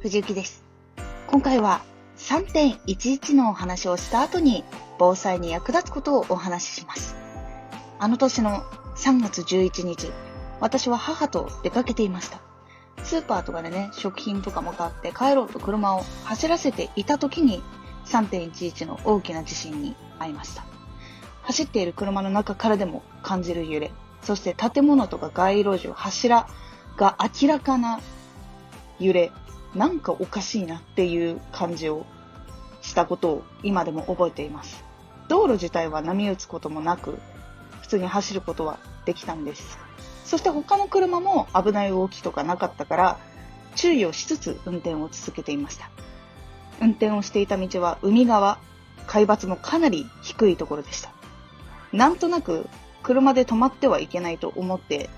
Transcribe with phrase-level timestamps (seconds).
[0.00, 0.64] 藤幸です。
[1.26, 1.82] 今回は
[2.16, 4.64] 3.11のお話をした後に
[4.98, 7.16] 防災に役立つことをお話しします。
[7.98, 8.62] あの年の
[8.96, 10.10] 3月11日、
[10.58, 12.40] 私は母と出かけていました。
[13.04, 17.62] スーパーとかでね、食品とかも買って帰ろうと車を走らせていた時に
[18.06, 20.64] 3.11の大きな地震に遭いました。
[21.42, 23.92] 走っている車の中からでも感じる揺れ、
[24.22, 26.48] そして建物とか街路樹、柱
[26.96, 28.00] が明らかな
[28.98, 29.30] 揺れ、
[29.74, 32.06] なんかおかしいなっていう感じを
[32.82, 34.84] したことを今でも覚えています。
[35.28, 37.18] 道路自体は波打つこともなく、
[37.80, 39.78] 普通に走ることはできたんです。
[40.24, 43.18] そして他の車も危ない動きとかなかったから、
[43.76, 45.90] 注意をしつつ運転を続けていました。
[46.80, 48.58] 運転をしていた道は海側、
[49.06, 51.12] 海抜もかなり低いところでした。
[51.92, 52.68] なんとなく
[53.02, 55.10] 車で止まってはいけないと思って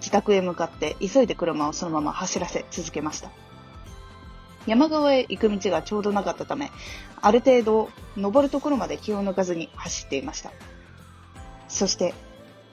[0.00, 3.30] 自宅へ向かって急いで車をそのまま走らせ続けました。
[4.68, 6.70] 山側へ行く道がちょうどなかったため、
[7.20, 10.52] ある程度登るところまで気を抜かずに走っていました。
[11.68, 12.14] そして、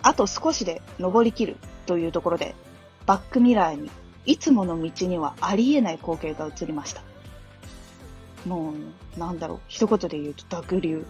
[0.02, 2.54] あと少しで登りきるというところで、
[3.06, 3.90] バックミラーに
[4.26, 7.02] いつもの道にはありえない光景が映りました。
[8.46, 8.74] も
[9.16, 11.06] う、なんだろう、一言で言うと濁流。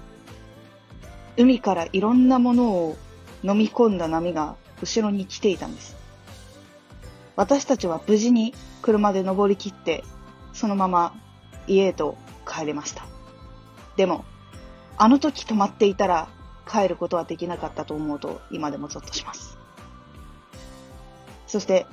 [1.37, 2.97] 海からいろんなものを
[3.43, 5.95] 飲み込んだ波が後ろに来ていたんです。
[7.35, 10.03] 私たちは無事に車で登り切って、
[10.55, 11.13] そのまま
[11.67, 12.17] 家へと
[12.47, 13.05] 帰れました。
[13.97, 14.25] でも、
[14.97, 16.29] あの時止まっていたら
[16.67, 19.57] 帰ることはできなかったと思うと今でもゾッとします。
[21.45, 21.85] そして、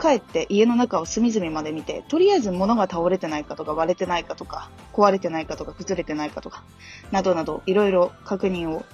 [0.00, 6.62] 帰って家の中を隅々まで見て、とりあえず物が倒れてないかとか割れてないかとか、壊れてないかとか崩れてないかとか、
[7.10, 8.84] などなどいろいろ確認を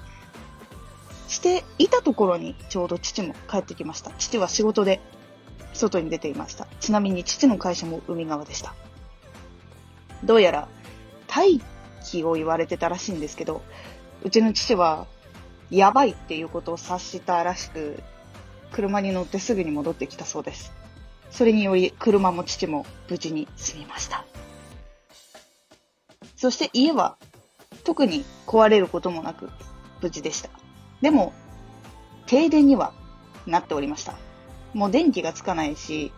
[1.29, 4.13] していたところにちょうど父も帰ってきました。
[4.19, 5.01] 父は仕事で
[5.73, 6.67] 外に出ていました。
[6.81, 8.75] ちなみに父の会社も海側でした。
[10.25, 10.69] どうやら
[11.27, 11.61] 大
[12.05, 13.63] 気を言われてたらしいんですけど、
[14.23, 15.07] うちの父は
[15.71, 18.03] やばいっていうことを察したらしく、
[18.73, 20.73] 車に乗ってすぐに戻ってきたそうです。
[21.31, 24.25] それにより車も父も無事に済みました。
[26.37, 27.17] そして家は
[27.85, 29.49] 特に壊れることもなく
[30.03, 30.51] 無事でした。
[31.01, 31.33] でも、
[32.27, 32.93] 停電には
[33.47, 34.15] なっておりました。
[34.75, 36.13] もう電気がつかないし、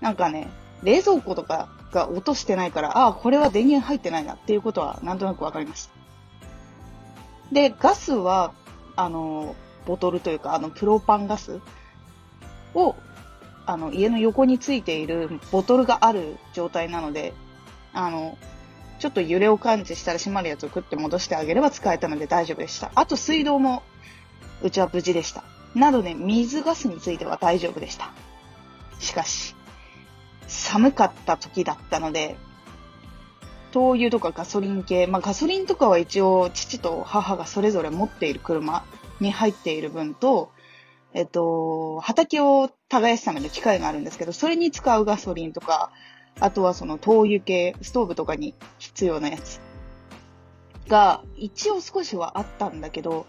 [0.00, 0.48] なんかね、
[0.82, 5.94] 冷蔵庫とかが落としてないから、ああ、これは電源入ってないなっていうことはなんとなくわかりました。
[7.52, 8.52] で、ガスは、
[8.96, 9.54] あの、
[9.86, 11.60] ボトルというか、あの、プロパンガス
[12.74, 12.96] を、
[13.66, 17.32] あの、家の横についているボトルがある状態なので、
[17.92, 18.36] あの、
[18.98, 22.90] ちょっと揺れを感知したら閉まるやつを食って戻してあげれば使えたので大丈夫でした。
[22.94, 23.82] あと水道も、
[24.62, 25.44] うちは無事でした。
[25.74, 28.12] なので、水ガスについては大丈夫でした。
[29.00, 29.53] しかし、
[30.74, 32.36] 寒かった時だったので、
[33.70, 38.84] 灯油とかガソリン系、まあガソリンとかは一応父と母がそれぞれ持っている車
[39.20, 40.50] に入っている分と、
[41.12, 45.92] えっと、畑を耕すための機械があるんですけど、それに使うガソリンとか、
[46.40, 49.60] あとはその灯油系、ストーブとかに必要なやつ
[50.88, 53.26] が一応少しはあったんだけど、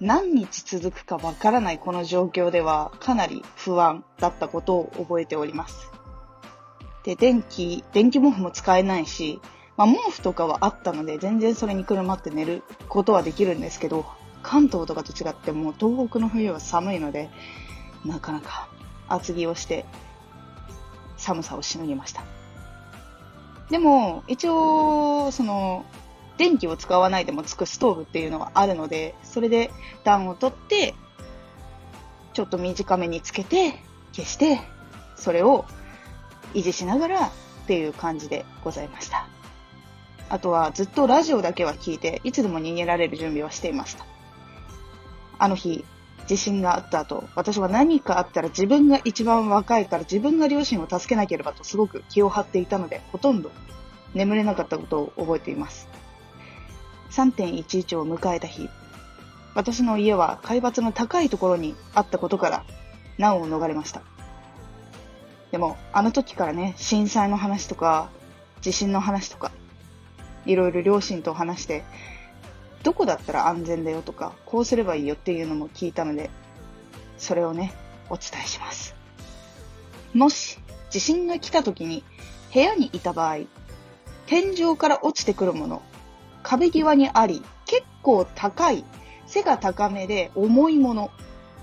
[0.00, 5.95] 何日続くかわからないこの状況ではかなり不安だったことを覚えております。
[7.06, 9.40] で、電気、電気毛布も使えないし、
[9.76, 14.04] まあ、毛布とかはあったので全然それにくるまって寝ることはできるんですけど、
[14.42, 17.30] 関東とかと違ってもう東北の冬は寒いので、
[18.04, 18.68] なかなか
[19.08, 19.86] 厚着をして
[21.16, 22.24] 寒さをしのぎました。
[23.70, 25.84] でも、一応、その、
[26.38, 29.70] 電気を使わないでもつくストーブっていうのはあるので、それで
[30.04, 30.94] 暖を取って、
[32.32, 33.80] ちょっと短めにつけて、
[34.12, 34.60] 消して、
[35.16, 35.64] それを
[36.56, 37.30] 維持しながらっ
[37.66, 39.28] ていう感じでございました。
[40.28, 44.04] あとはずっとラジオだけは聞いて、いつでも逃げられる準備はしていました。
[45.38, 45.84] あの日、
[46.26, 53.52] 地震があった後、私は何かあったら自分が一番若いから自分が両親を助けなければとすごく気を張っていたので、ほとんど
[54.14, 55.88] 眠れなかったことを覚えています。
[57.10, 58.68] 3.11を迎えた日、
[59.54, 62.64] 私の家は海抜の高いところにあったことから
[63.18, 64.02] 難を逃れました。
[65.56, 68.10] でも、あの時からね、震災の話とか、
[68.60, 69.52] 地震の話とか、
[70.44, 71.82] いろいろ両親と話して、
[72.82, 76.28] どこだったら安全だよとか、こうすればいいよっていうのも聞いたので、
[77.16, 77.72] それをね、
[78.10, 78.94] お伝えします。
[80.12, 80.58] もし、
[80.90, 82.04] 地震が来た時に
[82.52, 83.46] 部屋にいた場合、
[84.26, 85.82] 天井から落ちてくるもの、
[86.42, 88.84] 壁際にあり、結構高い、
[89.26, 91.10] 背が高めで重いもの、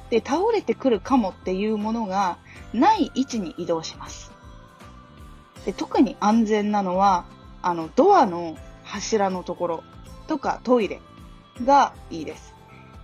[0.09, 2.39] で倒れてくるかもっていうものが
[2.73, 4.31] ない位置に移動します。
[5.65, 7.25] で特に安全なのは、
[7.61, 9.83] あの、ドアの柱のところ
[10.27, 11.01] とかトイレ
[11.63, 12.53] がいいです。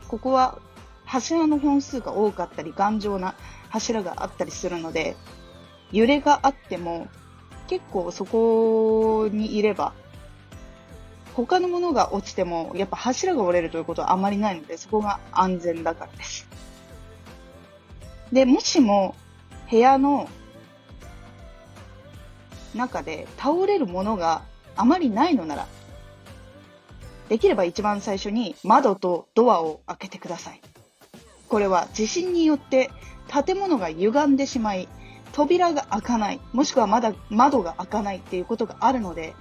[0.08, 0.60] ここは
[1.06, 3.36] 柱の本数が多かったり、頑丈な
[3.70, 5.16] 柱があったりするので、
[5.92, 7.08] 揺れがあっても、
[7.68, 9.94] 結構そこにいれば、
[11.34, 16.48] 他のものが落ちても、やっぱ柱が折れるということはあまりないので、そこが安全だからです。
[18.32, 19.16] で、もしも
[19.70, 20.30] 部屋の
[22.76, 24.44] 中で倒れるものが
[24.76, 25.68] あまりないのなら、
[27.28, 30.62] できれば一番最初に窓とドアを開けてください。
[31.48, 32.90] これは地震によって
[33.46, 34.88] 建物が歪んでしまい、
[35.32, 39.36] 扉が開かない、もしくはまだ窓が開かないっていうことがあるので、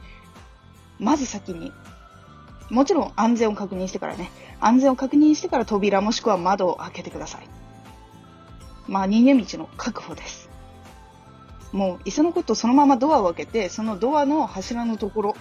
[0.98, 1.72] まず先に、
[2.70, 7.48] もちろん安全を確認してからね、安全を確認してから扉もしくは窓を開けてください。
[8.88, 10.48] まあ逃げ道の確保です。
[11.72, 15.36] もう、いっそのことそのままドアを開けて、そのドアの柱のところ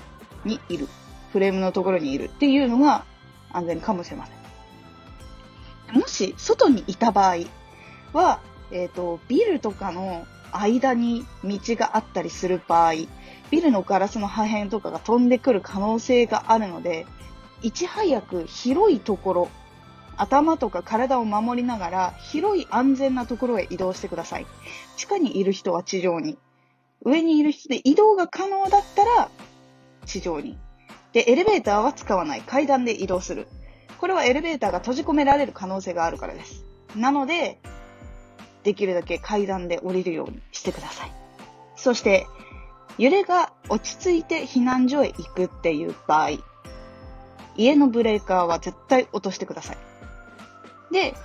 [0.45, 0.87] にいる。
[1.31, 3.05] フレームのところにいるっていうのが
[3.51, 4.33] 安全かもしれませ
[5.93, 5.99] ん。
[5.99, 7.37] もし、外にいた場合
[8.13, 8.39] は、
[8.71, 12.93] えっ、ー、と、ビルとかの間に道があったりする場合、
[13.51, 17.05] ビルのガラスの破片とかが飛んでくる可能性があるので、
[17.61, 19.49] いち早く広いところ、
[20.17, 24.47] 頭とか体を守りながら広い安全なところへ移動してください。
[24.95, 26.37] 地下にいる人は地上に。
[27.05, 29.29] 上にいる人で移動が可能だったら
[30.05, 30.57] 地上に。
[31.13, 32.41] で、エレベーターは使わない。
[32.41, 33.47] 階段で移動する。
[33.99, 36.65] これはエレベーターが閉じ込められる可能性があるからです。
[36.95, 37.59] なので、
[38.63, 41.11] できるだけ階段で降りるようにしてください。
[41.75, 42.27] そして、
[42.97, 46.31] 揺れが落ち着いて避難所へ行くっていう場合、
[47.55, 49.77] 家のブレーカーは絶対落としてください。
[50.91, 51.15] で、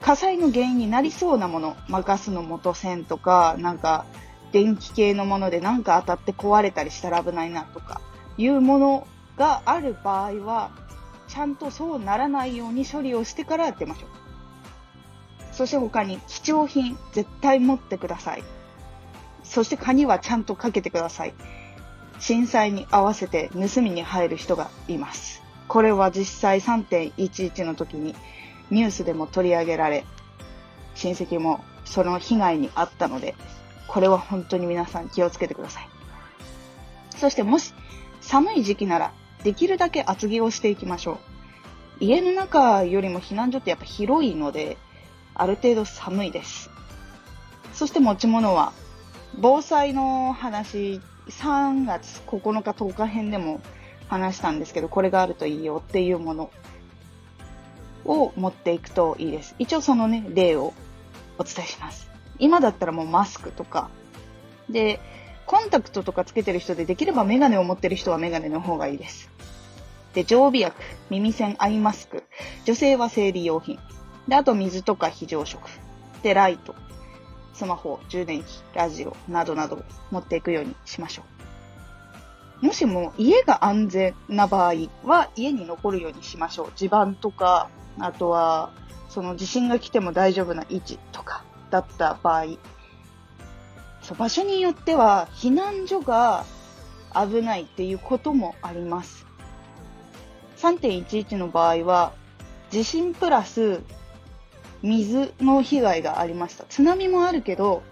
[0.00, 4.04] 火災の原因になりそうなもの、まあ、ガスの元栓とか、なんか、
[4.52, 8.00] 電気系のものでなんか当たって壊れたりしたら危ないなとか、
[8.36, 9.06] いうもの
[9.36, 10.70] がある場合は、
[11.28, 14.10] ちゃんとそうならないように処理をしてから出ましょう。
[15.52, 18.44] そして他に貴重品絶対持ってください。
[19.44, 21.34] そして鍵はちゃんとかけてください。
[22.18, 25.42] 震災に合わせて盗みに入る人がいます。
[25.68, 28.14] これは実際3.11の時に
[28.72, 30.06] ニュースでも取り上げられ、
[30.94, 33.34] 親戚もその被害に遭ったので、
[33.86, 35.88] これは本当に皆さん気をつけてください。
[37.10, 37.74] そしてもし
[38.22, 39.12] 寒い時期なら
[39.44, 41.20] できるだけ厚着をしていきましょ
[42.00, 42.04] う。
[42.04, 44.78] 家の中よりも避難所ってやっぱ広いので、
[45.34, 46.70] ある程度寒いです。
[47.74, 48.72] そして持ち物は、
[49.38, 50.98] 防災の話、
[51.28, 53.60] 3月9日10日編でも
[54.08, 56.50] 話したんですけど、これがあるといいよっていうもの
[58.04, 59.54] を持っていくといいです。
[59.58, 60.72] 一応そのね、例を
[61.38, 62.10] お伝えします。
[62.38, 63.90] 今だったらもうマスクとか、
[64.68, 65.00] で、
[65.46, 69.30] コンタクトとかつけてる人でできればメガネを持ってる人はメガネの方がいいです。
[70.14, 70.76] で、常備薬、
[71.10, 72.24] 耳栓、アイマスク、
[72.64, 73.78] 女性は生理用品。
[74.28, 75.60] で、あと水とか非常食。
[76.22, 76.74] で、ライト、
[77.54, 81.22] スマホ、充電器、ラジオなどなど持っていくようにしましょ
[82.62, 82.66] う。
[82.66, 84.74] もしも家が安全な場合
[85.04, 86.72] は家に残るようにしましょう。
[86.76, 87.68] 地盤とか、
[87.98, 88.70] あとは、
[89.08, 92.44] その地震が来ても大丈夫な位置とかだった場合、
[94.02, 96.44] そう場所によっては避難所が
[97.14, 99.26] 危ないっていうこともあります。
[100.58, 102.12] 3.11の場合は
[102.70, 103.80] 地震プラス
[104.82, 106.64] 水の被害がありました。
[106.64, 107.82] 津波もあるけど、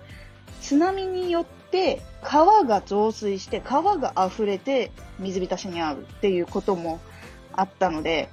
[0.61, 7.00] 津波によって川が増水して川が溢れて水浸しに遭うっていうことも
[7.52, 8.30] あったので、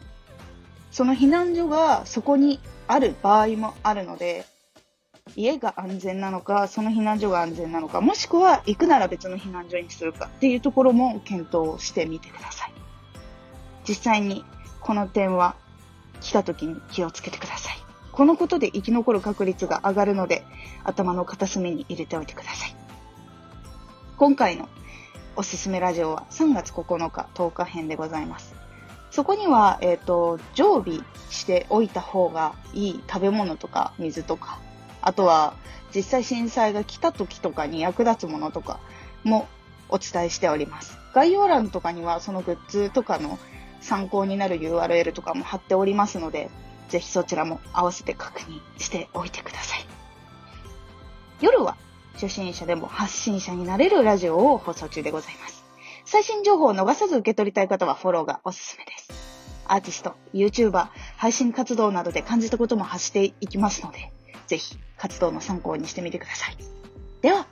[0.97, 4.47] その避難所がそこにある場合もあるので、
[5.35, 12.73] 家が安全なのか、その避難所が安全なのか、もしくは行くなら別の避難所にするかっていうところも検討してみてください。
[13.87, 14.43] 実際に
[14.79, 15.55] この点は
[16.19, 17.77] 来た時に気をつけてください。
[18.11, 20.43] このことで生き残る確率が上がるので、
[20.83, 22.75] 頭の片隅に入れておいてください。
[24.17, 24.67] 今回の
[25.35, 28.56] おすすめラジオは3月9日10日編でございます。
[29.11, 30.99] そこには、えっ、ー、と、常備
[31.29, 34.59] しておいた方がいい食べ物とか水とか、
[35.01, 35.55] あとは
[35.95, 38.79] 実際震災が来た時とかに役立つものとか
[39.23, 39.47] も
[39.89, 40.97] お伝えしております。
[41.13, 43.39] 概要欄とかにはそのグッズとかの
[43.79, 46.49] 参考になる URL とかも貼っておりますので、
[46.89, 49.85] ぜひそちらも合わせて確認しておいてください。
[51.41, 51.77] 夜は
[52.13, 55.63] 初心者でも発信者になれるラジオを放送中でございます。
[56.05, 58.96] 最新情報を逃さず受け取りたい方はフォローがおすすめです。
[59.73, 64.11] アーティスト、YouTuber、配信活動などで感じたことも発していきますので、
[64.47, 66.57] ぜひ活動の参考にしてみてください。
[67.21, 67.47] では、